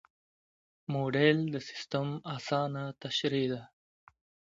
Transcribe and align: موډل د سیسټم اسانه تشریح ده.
موډل 0.91 1.37
د 1.53 1.55
سیسټم 1.69 2.07
اسانه 2.35 2.83
تشریح 3.03 3.47
ده. 3.53 3.61